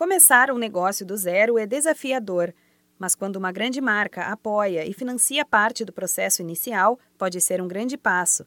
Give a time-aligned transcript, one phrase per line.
[0.00, 2.54] Começar um negócio do zero é desafiador,
[2.98, 7.68] mas quando uma grande marca apoia e financia parte do processo inicial, pode ser um
[7.68, 8.46] grande passo.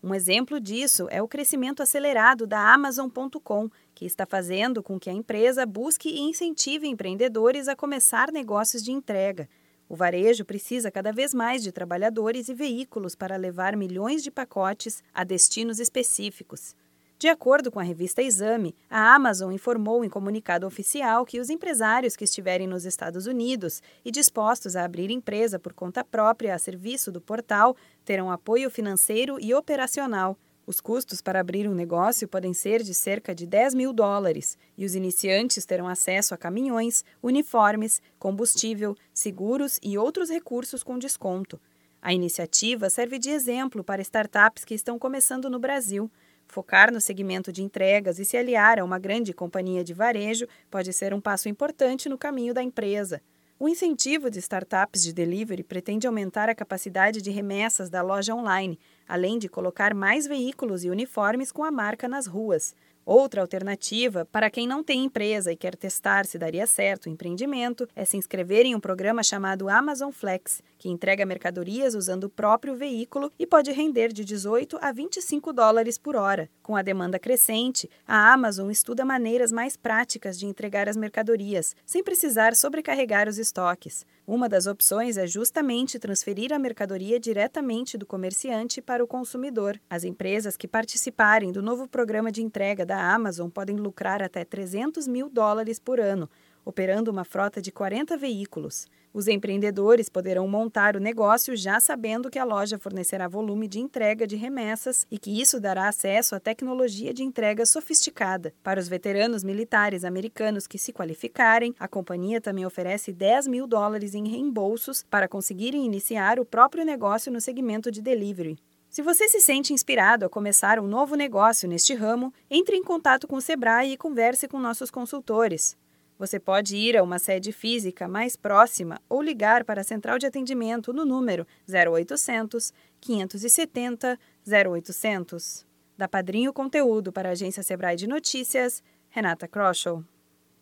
[0.00, 5.12] Um exemplo disso é o crescimento acelerado da Amazon.com, que está fazendo com que a
[5.12, 9.48] empresa busque e incentive empreendedores a começar negócios de entrega.
[9.88, 15.02] O varejo precisa cada vez mais de trabalhadores e veículos para levar milhões de pacotes
[15.12, 16.76] a destinos específicos.
[17.22, 22.16] De acordo com a revista Exame, a Amazon informou em comunicado oficial que os empresários
[22.16, 27.12] que estiverem nos Estados Unidos e dispostos a abrir empresa por conta própria a serviço
[27.12, 30.36] do portal terão apoio financeiro e operacional.
[30.66, 34.84] Os custos para abrir um negócio podem ser de cerca de 10 mil dólares e
[34.84, 41.60] os iniciantes terão acesso a caminhões, uniformes, combustível, seguros e outros recursos com desconto.
[42.02, 46.10] A iniciativa serve de exemplo para startups que estão começando no Brasil.
[46.52, 50.92] Focar no segmento de entregas e se aliar a uma grande companhia de varejo pode
[50.92, 53.22] ser um passo importante no caminho da empresa.
[53.58, 58.78] O incentivo de startups de delivery pretende aumentar a capacidade de remessas da loja online,
[59.12, 62.74] além de colocar mais veículos e uniformes com a marca nas ruas.
[63.04, 67.88] Outra alternativa, para quem não tem empresa e quer testar se daria certo o empreendimento,
[67.96, 72.76] é se inscrever em um programa chamado Amazon Flex, que entrega mercadorias usando o próprio
[72.76, 76.48] veículo e pode render de 18 a 25 dólares por hora.
[76.62, 82.04] Com a demanda crescente, a Amazon estuda maneiras mais práticas de entregar as mercadorias, sem
[82.04, 84.06] precisar sobrecarregar os estoques.
[84.24, 89.80] Uma das opções é justamente transferir a mercadoria diretamente do comerciante para o consumidor.
[89.90, 95.08] As empresas que participarem do novo programa de entrega da Amazon podem lucrar até 300
[95.08, 96.30] mil dólares por ano,
[96.64, 98.86] operando uma frota de 40 veículos.
[99.14, 104.26] Os empreendedores poderão montar o negócio já sabendo que a loja fornecerá volume de entrega
[104.26, 108.54] de remessas e que isso dará acesso à tecnologia de entrega sofisticada.
[108.62, 114.14] Para os veteranos militares americanos que se qualificarem, a companhia também oferece 10 mil dólares
[114.14, 118.56] em reembolsos para conseguirem iniciar o próprio negócio no segmento de delivery.
[118.92, 123.26] Se você se sente inspirado a começar um novo negócio neste ramo, entre em contato
[123.26, 125.74] com o Sebrae e converse com nossos consultores.
[126.18, 130.26] Você pode ir a uma sede física mais próxima ou ligar para a central de
[130.26, 132.70] atendimento no número 0800
[133.00, 135.64] 570 0800.
[135.96, 140.04] Da Padrinho Conteúdo para a agência Sebrae de Notícias, Renata Kroschel.